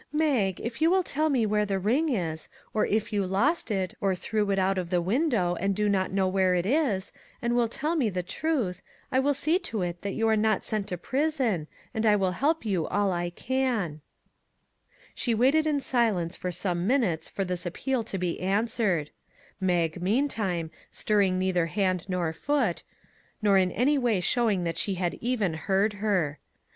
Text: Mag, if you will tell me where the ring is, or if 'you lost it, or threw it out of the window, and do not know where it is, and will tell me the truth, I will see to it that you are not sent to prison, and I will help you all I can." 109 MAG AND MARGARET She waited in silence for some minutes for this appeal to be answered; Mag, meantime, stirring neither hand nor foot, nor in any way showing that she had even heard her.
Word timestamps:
Mag, 0.11 0.59
if 0.59 0.81
you 0.81 0.89
will 0.89 1.03
tell 1.03 1.29
me 1.29 1.45
where 1.45 1.63
the 1.63 1.77
ring 1.77 2.09
is, 2.09 2.49
or 2.73 2.87
if 2.87 3.13
'you 3.13 3.23
lost 3.23 3.69
it, 3.69 3.93
or 4.01 4.15
threw 4.15 4.49
it 4.49 4.57
out 4.57 4.79
of 4.79 4.89
the 4.89 4.99
window, 4.99 5.53
and 5.53 5.75
do 5.75 5.87
not 5.87 6.11
know 6.11 6.27
where 6.27 6.55
it 6.55 6.65
is, 6.65 7.13
and 7.39 7.55
will 7.55 7.67
tell 7.67 7.95
me 7.95 8.09
the 8.09 8.23
truth, 8.23 8.81
I 9.11 9.19
will 9.19 9.35
see 9.35 9.59
to 9.59 9.83
it 9.83 10.01
that 10.01 10.15
you 10.15 10.27
are 10.27 10.35
not 10.35 10.65
sent 10.65 10.87
to 10.87 10.97
prison, 10.97 11.67
and 11.93 12.03
I 12.03 12.15
will 12.15 12.31
help 12.31 12.65
you 12.65 12.87
all 12.87 13.11
I 13.11 13.29
can." 13.29 14.01
109 15.13 15.17
MAG 15.17 15.17
AND 15.17 15.19
MARGARET 15.19 15.19
She 15.59 15.61
waited 15.61 15.67
in 15.67 15.79
silence 15.79 16.35
for 16.35 16.51
some 16.51 16.87
minutes 16.87 17.29
for 17.29 17.45
this 17.45 17.67
appeal 17.67 18.01
to 18.01 18.17
be 18.17 18.39
answered; 18.39 19.11
Mag, 19.59 20.01
meantime, 20.01 20.71
stirring 20.89 21.37
neither 21.37 21.67
hand 21.67 22.09
nor 22.09 22.33
foot, 22.33 22.81
nor 23.43 23.55
in 23.59 23.71
any 23.71 23.99
way 23.99 24.19
showing 24.19 24.63
that 24.63 24.79
she 24.79 24.95
had 24.95 25.13
even 25.21 25.53
heard 25.53 25.93
her. 26.01 26.39